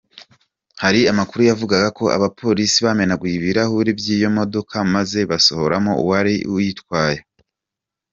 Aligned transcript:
Hari 0.83 1.01
amakuru 1.11 1.41
yavugaga 1.49 1.87
ko 1.97 2.03
abapolisi 2.17 2.77
bamenaguye 2.85 3.33
ibirahure 3.35 3.89
by'iyo 3.99 4.29
modoka 4.37 4.75
maze 4.93 5.19
basohoramo 5.31 5.91
uwari 6.03 6.33
uwitwaye. 6.49 7.19